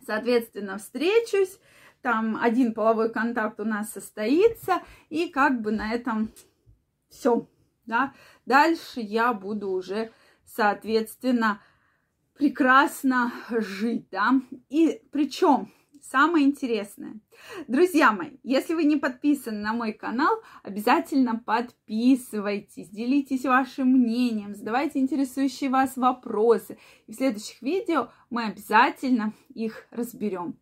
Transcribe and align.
соответственно, 0.07 0.79
встречусь, 0.79 1.59
там 2.03 2.39
один 2.41 2.73
половой 2.73 3.13
контакт 3.13 3.61
у 3.61 3.65
нас 3.65 3.93
состоится, 3.93 4.83
и 5.09 5.29
как 5.29 5.61
бы 5.61 5.71
на 5.71 5.93
этом 5.93 6.31
все, 7.09 7.47
да. 7.87 8.15
Дальше 8.47 9.01
я 9.01 9.35
буду 9.35 9.71
уже, 9.71 10.13
соответственно, 10.45 11.61
прекрасно 12.35 13.33
жить, 13.51 14.09
да. 14.11 14.41
И 14.71 15.03
причем 15.13 15.71
самое 16.03 16.47
интересное. 16.47 17.21
Друзья 17.69 18.13
мои, 18.13 18.39
если 18.43 18.75
вы 18.75 18.85
не 18.85 18.97
подписаны 18.97 19.59
на 19.59 19.73
мой 19.73 19.93
канал, 19.93 20.43
обязательно 20.63 21.39
подписывайтесь, 21.39 22.89
делитесь 22.89 23.45
вашим 23.45 23.89
мнением, 23.89 24.55
задавайте 24.55 24.99
интересующие 24.99 25.71
вас 25.71 25.97
вопросы. 25.97 26.79
И 27.07 27.13
в 27.13 27.17
следующих 27.17 27.61
видео 27.63 28.11
мы 28.31 28.45
обязательно 28.45 29.33
их 29.55 29.87
разберем. 29.91 30.57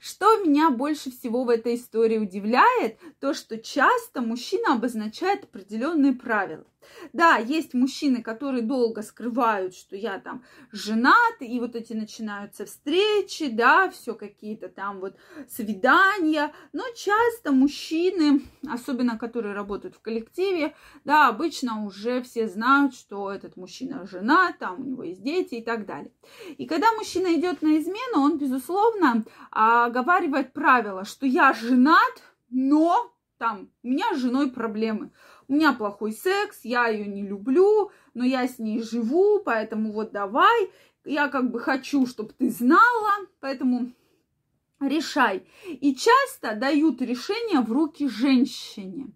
Что 0.00 0.38
меня 0.44 0.70
больше 0.70 1.10
всего 1.10 1.44
в 1.44 1.48
этой 1.48 1.76
истории 1.76 2.18
удивляет, 2.18 2.98
то 3.20 3.34
что 3.34 3.58
часто 3.58 4.20
мужчина 4.20 4.74
обозначает 4.74 5.44
определенные 5.44 6.12
правила. 6.12 6.64
Да, 7.12 7.36
есть 7.36 7.74
мужчины, 7.74 8.22
которые 8.22 8.62
долго 8.62 9.02
скрывают, 9.02 9.74
что 9.74 9.96
я 9.96 10.18
там 10.18 10.44
женат, 10.72 11.36
и 11.40 11.58
вот 11.60 11.74
эти 11.74 11.92
начинаются 11.92 12.66
встречи, 12.66 13.48
да, 13.48 13.90
все 13.90 14.14
какие-то 14.14 14.68
там 14.68 15.00
вот 15.00 15.16
свидания, 15.48 16.52
но 16.72 16.84
часто 16.94 17.52
мужчины, 17.52 18.42
особенно 18.68 19.18
которые 19.18 19.54
работают 19.54 19.94
в 19.96 20.00
коллективе, 20.00 20.74
да, 21.04 21.28
обычно 21.28 21.84
уже 21.84 22.22
все 22.22 22.48
знают, 22.48 22.94
что 22.94 23.30
этот 23.30 23.56
мужчина 23.56 24.06
женат, 24.06 24.58
там 24.58 24.80
у 24.80 24.84
него 24.84 25.02
есть 25.02 25.22
дети 25.22 25.56
и 25.56 25.62
так 25.62 25.86
далее. 25.86 26.12
И 26.56 26.66
когда 26.66 26.92
мужчина 26.94 27.34
идет 27.34 27.62
на 27.62 27.78
измену, 27.78 28.22
он, 28.22 28.38
безусловно, 28.38 29.24
оговаривает 29.86 30.52
правило, 30.52 31.04
что 31.04 31.26
я 31.26 31.52
женат, 31.52 32.22
но 32.50 33.12
там 33.38 33.70
у 33.82 33.88
меня 33.88 34.14
с 34.14 34.18
женой 34.18 34.50
проблемы 34.50 35.10
у 35.48 35.54
меня 35.54 35.72
плохой 35.72 36.12
секс, 36.12 36.60
я 36.62 36.88
ее 36.88 37.06
не 37.06 37.26
люблю, 37.26 37.90
но 38.14 38.24
я 38.24 38.46
с 38.46 38.58
ней 38.58 38.82
живу, 38.82 39.40
поэтому 39.40 39.92
вот 39.92 40.12
давай, 40.12 40.70
я 41.04 41.28
как 41.28 41.50
бы 41.50 41.58
хочу, 41.58 42.06
чтобы 42.06 42.32
ты 42.34 42.50
знала, 42.50 43.26
поэтому 43.40 43.90
решай. 44.78 45.46
И 45.66 45.94
часто 45.94 46.54
дают 46.54 47.00
решение 47.00 47.60
в 47.60 47.72
руки 47.72 48.08
женщине 48.08 49.08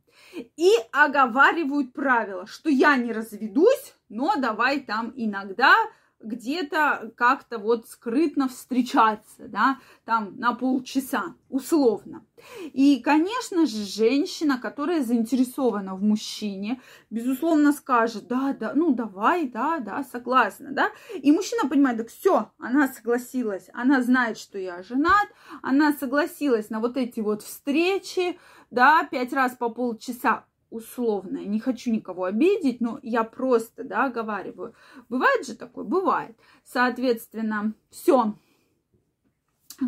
и 0.57 0.71
оговаривают 0.91 1.93
правила, 1.93 2.47
что 2.47 2.71
я 2.71 2.97
не 2.97 3.13
разведусь, 3.13 3.95
но 4.09 4.35
давай 4.37 4.81
там 4.81 5.13
иногда 5.15 5.75
где-то 6.23 7.13
как-то 7.17 7.59
вот 7.59 7.89
скрытно 7.89 8.49
встречаться, 8.49 9.49
да, 9.49 9.79
там 10.05 10.37
на 10.39 10.55
полчаса, 10.55 11.35
условно. 11.49 12.25
И, 12.73 13.01
конечно 13.01 13.67
же, 13.67 13.85
женщина, 13.85 14.59
которая 14.59 15.03
заинтересована 15.03 15.95
в 15.95 16.03
мужчине, 16.03 16.81
безусловно, 17.11 17.73
скажет, 17.73 18.27
да, 18.27 18.57
да, 18.59 18.73
ну 18.75 18.93
давай, 18.93 19.49
да, 19.49 19.79
да, 19.79 20.05
согласна, 20.05 20.73
да. 20.73 20.91
И 21.15 21.31
мужчина 21.33 21.69
понимает, 21.69 21.99
так 21.99 22.09
все, 22.09 22.51
она 22.59 22.89
согласилась, 22.89 23.69
она 23.73 24.03
знает, 24.03 24.39
что 24.39 24.59
я 24.59 24.83
женат, 24.83 25.29
она 25.63 25.93
согласилась 25.93 26.71
на 26.71 26.81
вот 26.81 26.97
эти 26.97 27.21
вот 27.21 27.43
встречи, 27.43 28.39
да, 28.71 29.07
пять 29.11 29.33
раз 29.33 29.53
по 29.57 29.69
полчаса 29.69 30.45
условное. 30.73 31.45
Не 31.45 31.61
хочу 31.61 31.93
никого 31.93 32.25
обидеть, 32.25 32.81
но 32.81 32.99
я 33.03 33.25
просто, 33.25 33.85
да, 33.85 34.07
оговариваю. 34.07 34.75
Бывает 35.09 35.47
же 35.47 35.55
такое? 35.55 35.85
Бывает. 35.85 36.37
Соответственно, 36.65 37.75
все, 37.91 38.35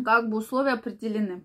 как 0.03 0.29
бы 0.29 0.37
условия 0.37 0.73
определены. 0.73 1.43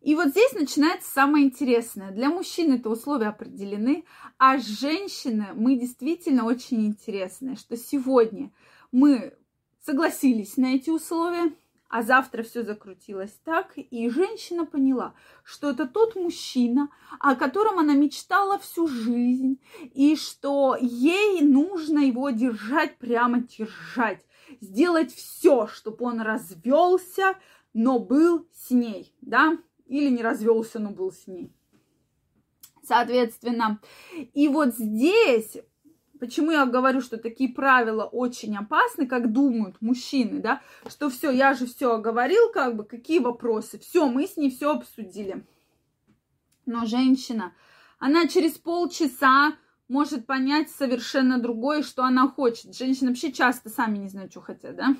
И 0.00 0.14
вот 0.14 0.28
здесь 0.28 0.52
начинается 0.54 1.10
самое 1.10 1.44
интересное. 1.44 2.10
Для 2.10 2.30
мужчин 2.30 2.72
это 2.72 2.88
условия 2.88 3.28
определены, 3.28 4.04
а 4.38 4.56
женщины 4.56 5.48
мы 5.54 5.76
действительно 5.78 6.44
очень 6.44 6.86
интересные, 6.86 7.56
что 7.56 7.76
сегодня 7.76 8.50
мы 8.92 9.34
согласились 9.84 10.56
на 10.56 10.74
эти 10.74 10.88
условия, 10.88 11.52
а 11.90 12.02
завтра 12.02 12.44
все 12.44 12.62
закрутилось 12.62 13.36
так, 13.44 13.72
и 13.76 14.08
женщина 14.08 14.64
поняла, 14.64 15.12
что 15.42 15.70
это 15.70 15.88
тот 15.88 16.14
мужчина, 16.14 16.88
о 17.18 17.34
котором 17.34 17.80
она 17.80 17.94
мечтала 17.94 18.58
всю 18.60 18.86
жизнь, 18.86 19.60
и 19.92 20.14
что 20.14 20.76
ей 20.80 21.42
нужно 21.42 21.98
его 21.98 22.30
держать, 22.30 22.96
прямо 22.98 23.40
держать, 23.40 24.24
сделать 24.60 25.12
все, 25.12 25.66
чтобы 25.66 26.04
он 26.04 26.20
развелся, 26.20 27.34
но 27.74 27.98
был 27.98 28.46
с 28.54 28.70
ней, 28.70 29.12
да, 29.20 29.58
или 29.86 30.10
не 30.10 30.22
развелся, 30.22 30.78
но 30.78 30.90
был 30.90 31.10
с 31.10 31.26
ней. 31.26 31.52
Соответственно, 32.84 33.80
и 34.32 34.46
вот 34.46 34.76
здесь 34.76 35.56
Почему 36.20 36.50
я 36.50 36.66
говорю, 36.66 37.00
что 37.00 37.16
такие 37.16 37.50
правила 37.50 38.04
очень 38.04 38.54
опасны, 38.56 39.06
как 39.06 39.32
думают 39.32 39.80
мужчины, 39.80 40.40
да, 40.40 40.60
что 40.86 41.08
все, 41.08 41.30
я 41.30 41.54
же 41.54 41.66
все 41.66 41.94
оговорил, 41.94 42.50
как 42.52 42.76
бы, 42.76 42.84
какие 42.84 43.20
вопросы, 43.20 43.78
все, 43.78 44.06
мы 44.06 44.26
с 44.26 44.36
ней 44.36 44.50
все 44.50 44.70
обсудили. 44.70 45.46
Но 46.66 46.84
женщина, 46.84 47.54
она 47.98 48.28
через 48.28 48.58
полчаса 48.58 49.54
может 49.88 50.26
понять 50.26 50.70
совершенно 50.70 51.40
другое, 51.40 51.82
что 51.82 52.04
она 52.04 52.28
хочет. 52.28 52.76
Женщины 52.76 53.08
вообще 53.08 53.32
часто 53.32 53.70
сами 53.70 53.96
не 53.96 54.08
знают, 54.08 54.30
что 54.30 54.42
хотят, 54.42 54.76
да. 54.76 54.94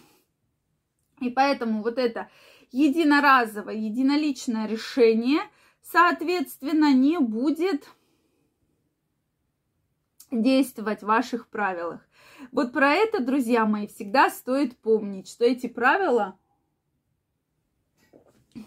И 1.21 1.29
поэтому 1.29 1.83
вот 1.83 1.99
это 1.99 2.31
единоразовое, 2.73 3.75
единоличное 3.75 4.67
решение, 4.67 5.41
соответственно, 5.83 6.95
не 6.95 7.19
будет 7.19 7.87
действовать 10.31 11.01
в 11.01 11.07
ваших 11.07 11.49
правилах. 11.49 12.01
Вот 12.53 12.73
про 12.73 12.93
это, 12.93 13.23
друзья 13.23 13.67
мои, 13.67 13.87
всегда 13.87 14.31
стоит 14.31 14.77
помнить, 14.79 15.29
что 15.29 15.45
эти 15.45 15.67
правила 15.67 16.39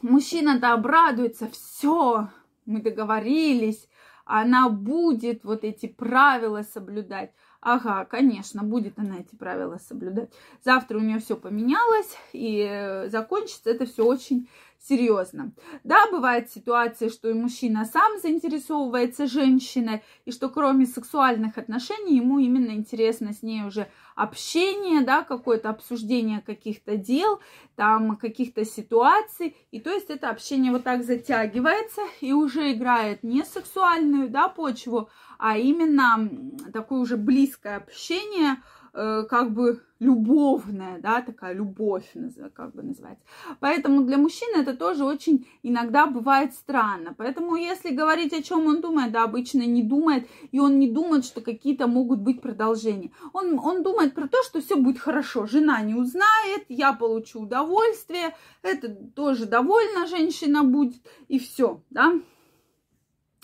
мужчина-то 0.01 0.73
обрадуется, 0.73 1.49
все, 1.49 2.29
мы 2.65 2.81
договорились, 2.81 3.87
она 4.25 4.69
будет 4.69 5.43
вот 5.43 5.63
эти 5.63 5.87
правила 5.87 6.61
соблюдать. 6.63 7.33
ага, 7.59 8.05
конечно, 8.05 8.63
будет 8.63 8.97
она 8.99 9.19
эти 9.19 9.35
правила 9.35 9.77
соблюдать. 9.77 10.31
Завтра 10.63 10.97
у 10.97 11.01
нее 11.01 11.19
все 11.19 11.35
поменялось, 11.35 12.17
и 12.31 12.65
э, 12.69 13.09
закончится 13.09 13.69
это 13.69 13.85
все 13.85 14.05
очень 14.05 14.49
серьезно. 14.87 15.53
Да, 15.83 16.09
бывает 16.11 16.51
ситуация, 16.51 17.09
что 17.09 17.29
и 17.29 17.33
мужчина 17.33 17.85
сам 17.85 18.19
заинтересовывается 18.19 19.27
женщиной, 19.27 20.03
и 20.25 20.31
что 20.31 20.49
кроме 20.49 20.85
сексуальных 20.85 21.57
отношений 21.57 22.17
ему 22.17 22.39
именно 22.39 22.71
интересно 22.71 23.33
с 23.33 23.41
ней 23.43 23.63
уже 23.63 23.87
общение, 24.15 25.01
да, 25.01 25.23
какое-то 25.23 25.69
обсуждение 25.69 26.41
каких-то 26.41 26.97
дел, 26.97 27.39
там 27.75 28.17
каких-то 28.17 28.65
ситуаций, 28.65 29.55
и 29.71 29.79
то 29.79 29.89
есть 29.89 30.09
это 30.09 30.29
общение 30.29 30.71
вот 30.71 30.83
так 30.83 31.03
затягивается 31.03 32.01
и 32.21 32.33
уже 32.33 32.73
играет 32.73 33.23
не 33.23 33.43
сексуальную, 33.43 34.29
да, 34.29 34.49
почву, 34.49 35.09
а 35.39 35.57
именно 35.57 36.29
такое 36.71 36.99
уже 36.99 37.17
близкое 37.17 37.77
общение, 37.77 38.57
Э, 38.95 39.25
как 39.27 39.53
бы 39.53 39.81
любовная, 39.97 40.99
да, 40.99 41.21
такая 41.21 41.53
любовь, 41.53 42.05
как 42.53 42.75
бы 42.75 42.83
называется. 42.83 43.25
Поэтому 43.59 44.03
для 44.03 44.19
мужчины 44.19 44.61
это 44.61 44.77
тоже 44.77 45.03
очень 45.03 45.47
иногда 45.63 46.05
бывает 46.05 46.53
странно. 46.53 47.15
Поэтому 47.17 47.55
если 47.55 47.89
говорить, 47.89 48.33
о 48.33 48.43
чем 48.43 48.67
он 48.67 48.81
думает, 48.81 49.11
да, 49.11 49.23
обычно 49.23 49.63
не 49.63 49.81
думает, 49.81 50.27
и 50.51 50.59
он 50.59 50.77
не 50.77 50.87
думает, 50.87 51.25
что 51.25 51.41
какие-то 51.41 51.87
могут 51.87 52.19
быть 52.19 52.39
продолжения. 52.39 53.11
Он, 53.33 53.57
он 53.57 53.81
думает 53.81 54.13
про 54.13 54.27
то, 54.27 54.43
что 54.43 54.61
все 54.61 54.75
будет 54.75 54.99
хорошо, 54.99 55.47
жена 55.47 55.81
не 55.81 55.95
узнает, 55.95 56.65
я 56.69 56.93
получу 56.93 57.41
удовольствие, 57.41 58.35
это 58.61 58.89
тоже 58.89 59.47
довольна 59.47 60.05
женщина 60.05 60.63
будет, 60.63 61.01
и 61.29 61.39
все, 61.39 61.81
да. 61.89 62.13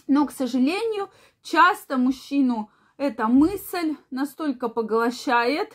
Но, 0.08 0.28
к 0.28 0.32
сожалению, 0.32 1.10
часто 1.42 1.98
мужчину 1.98 2.70
эта 3.00 3.28
мысль 3.30 3.96
настолько 4.12 4.68
поглощает, 4.68 5.74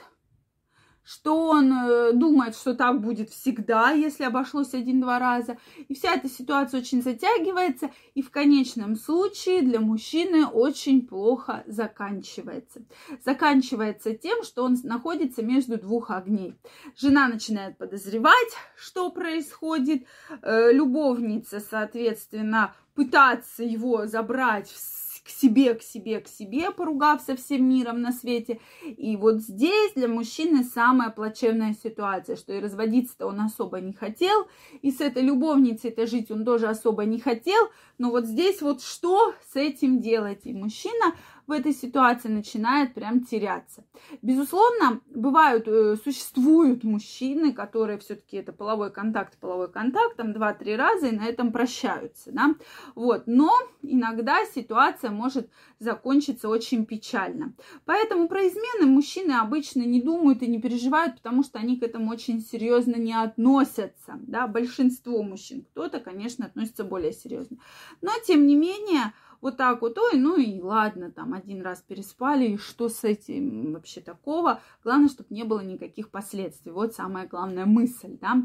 что 1.03 1.49
он 1.49 1.73
э, 1.73 2.13
думает, 2.13 2.55
что 2.55 2.75
так 2.75 3.01
будет 3.01 3.31
всегда, 3.31 3.93
если 3.93 4.25
обошлось 4.25 4.75
один-два 4.75 5.19
раза. 5.19 5.57
И 5.89 5.95
вся 5.95 6.15
эта 6.15 6.29
ситуация 6.29 6.81
очень 6.81 7.03
затягивается, 7.03 7.91
и 8.15 8.21
в 8.21 8.31
конечном 8.31 8.97
случае 8.97 9.63
для 9.63 9.81
мужчины 9.81 10.47
очень 10.47 11.07
плохо 11.07 11.65
заканчивается. 11.67 12.83
Заканчивается 13.25 14.15
тем, 14.15 14.43
что 14.43 14.65
он 14.65 14.77
находится 14.85 15.43
между 15.43 15.79
двух 15.79 16.11
огней. 16.11 16.55
Жена 16.97 17.29
начинает 17.29 17.79
подозревать, 17.79 18.53
что 18.77 19.11
происходит, 19.11 20.05
э, 20.43 20.73
любовница, 20.73 21.61
соответственно, 21.61 22.75
пытаться 22.95 23.63
его 23.63 24.07
забрать 24.07 24.69
в 24.69 24.79
к 25.25 25.29
себе, 25.31 25.75
к 25.75 25.83
себе, 25.83 26.21
к 26.21 26.29
себе, 26.29 26.71
поругав 26.71 27.23
со 27.23 27.35
всем 27.35 27.67
миром 27.69 28.03
на 28.03 28.13
свете. 28.13 28.61
И 28.85 29.17
вот 29.17 29.41
здесь 29.41 29.93
для 29.95 30.07
мужчины 30.07 30.63
самая 30.63 31.11
плачевная 31.11 31.75
ситуация, 31.83 32.37
что 32.37 32.53
и 32.53 32.61
разводиться-то 32.61 33.27
он 33.27 33.41
особо 33.41 33.81
не 33.81 33.95
хотел, 33.95 34.47
и 34.83 34.91
с 34.91 35.01
этой 35.01 35.23
любовницей-то 35.23 36.07
жить 36.07 36.31
он 36.31 36.45
тоже 36.45 36.69
особо 36.69 37.05
не 37.05 37.19
хотел, 37.19 37.71
но 37.97 38.11
вот 38.11 38.27
здесь 38.27 38.61
вот 38.61 38.83
что 38.83 39.35
с 39.53 39.57
этим 39.57 40.01
делать? 40.01 40.41
И 40.45 40.53
мужчина 40.53 41.15
в 41.47 41.53
этой 41.53 41.73
ситуации 41.73 42.29
начинает 42.29 42.95
прям 42.95 43.25
теряться. 43.25 43.85
Безусловно, 44.23 45.01
бывают, 45.07 45.69
э, 45.69 45.97
существуют 46.03 46.85
мужчины, 46.85 47.53
которые 47.53 47.99
все-таки 47.99 48.37
это 48.37 48.53
половой 48.53 48.91
контакт, 48.91 49.39
половой 49.39 49.71
контакт, 49.71 50.17
там 50.17 50.33
два-три 50.33 50.77
раза 50.77 51.09
и 51.09 51.17
на 51.17 51.27
этом 51.27 51.53
прощаются, 51.53 52.33
да, 52.33 52.55
вот, 52.95 53.25
но 53.27 53.53
иногда 53.83 54.45
ситуация 54.47 55.11
может 55.11 55.51
закончиться 55.79 56.49
очень 56.49 56.87
печально. 56.87 57.55
Поэтому 57.85 58.29
про 58.29 58.47
измены 58.47 58.91
мужчины 58.91 59.33
обычно 59.33 59.83
не 59.83 60.01
думают 60.01 60.43
и 60.43 60.47
не 60.47 60.61
переживают, 60.61 61.17
потому 61.17 61.43
что 61.43 61.59
они 61.59 61.79
к 61.79 61.83
этому 61.83 62.11
очень 62.11 62.41
серьезно 62.41 62.97
не 62.97 63.13
относятся, 63.13 64.19
да, 64.21 64.47
большинство 64.47 65.23
мужчин, 65.23 65.65
кто-то, 65.71 66.01
конечно, 66.01 66.47
относится 66.47 66.85
более 66.85 67.13
серьезно. 67.13 67.59
Но, 68.01 68.11
тем 68.27 68.47
не 68.47 68.57
менее, 68.57 69.13
вот 69.45 69.59
так 69.59 69.83
вот, 69.83 69.99
ой, 69.99 70.19
ну 70.19 70.39
и 70.39 70.59
ладно, 70.59 71.11
там 71.11 71.35
один 71.35 71.61
раз 71.61 71.83
переспали, 71.83 72.47
и 72.47 72.57
что 72.57 72.89
с 72.89 73.05
этим 73.05 73.75
вообще 73.75 74.01
такого? 74.01 74.63
Главное, 74.83 75.11
чтобы 75.11 75.35
не 75.35 75.45
было 75.45 75.61
никаких 75.61 76.11
последствий. 76.11 76.73
Вот 76.73 76.95
самая 76.95 77.27
главная 77.27 77.67
мысль, 77.67 78.17
да. 78.19 78.43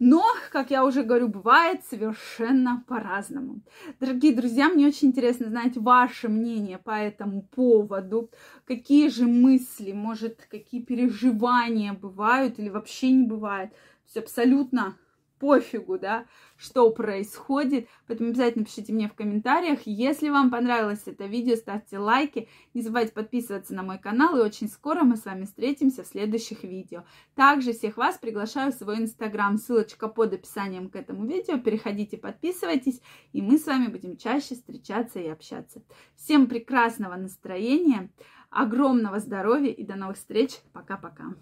Но, 0.00 0.24
как 0.50 0.72
я 0.72 0.84
уже 0.84 1.04
говорю, 1.04 1.28
бывает 1.28 1.84
совершенно 1.88 2.84
по-разному. 2.88 3.60
Дорогие 4.00 4.34
друзья, 4.34 4.68
мне 4.68 4.88
очень 4.88 5.08
интересно 5.08 5.50
знать 5.50 5.76
ваше 5.76 6.28
мнение 6.28 6.78
по 6.78 6.90
этому 6.90 7.42
поводу. 7.42 8.28
Какие 8.64 9.10
же 9.10 9.24
мысли, 9.28 9.92
может, 9.92 10.48
какие 10.50 10.82
переживания 10.82 11.92
бывают 11.92 12.58
или 12.58 12.70
вообще 12.70 13.12
не 13.12 13.24
бывает. 13.24 13.72
Есть 14.06 14.16
абсолютно 14.16 14.96
пофигу, 15.38 15.98
да, 15.98 16.26
что 16.56 16.90
происходит. 16.90 17.88
Поэтому 18.06 18.30
обязательно 18.30 18.64
пишите 18.64 18.92
мне 18.92 19.08
в 19.08 19.14
комментариях. 19.14 19.80
Если 19.84 20.28
вам 20.28 20.50
понравилось 20.50 21.02
это 21.06 21.26
видео, 21.26 21.56
ставьте 21.56 21.98
лайки. 21.98 22.48
Не 22.74 22.82
забывайте 22.82 23.12
подписываться 23.12 23.74
на 23.74 23.82
мой 23.82 23.98
канал. 23.98 24.36
И 24.36 24.42
очень 24.42 24.68
скоро 24.68 25.04
мы 25.04 25.16
с 25.16 25.24
вами 25.24 25.44
встретимся 25.44 26.02
в 26.02 26.06
следующих 26.06 26.64
видео. 26.64 27.04
Также 27.34 27.72
всех 27.72 27.96
вас 27.96 28.18
приглашаю 28.18 28.72
в 28.72 28.74
свой 28.76 28.98
инстаграм. 28.98 29.56
Ссылочка 29.56 30.08
под 30.08 30.34
описанием 30.34 30.88
к 30.90 30.96
этому 30.96 31.26
видео. 31.26 31.58
Переходите, 31.58 32.18
подписывайтесь. 32.18 33.00
И 33.32 33.42
мы 33.42 33.58
с 33.58 33.66
вами 33.66 33.86
будем 33.86 34.16
чаще 34.16 34.54
встречаться 34.54 35.20
и 35.20 35.28
общаться. 35.28 35.82
Всем 36.16 36.46
прекрасного 36.46 37.16
настроения, 37.16 38.10
огромного 38.50 39.18
здоровья 39.18 39.70
и 39.70 39.84
до 39.84 39.96
новых 39.96 40.16
встреч. 40.16 40.58
Пока-пока. 40.72 41.34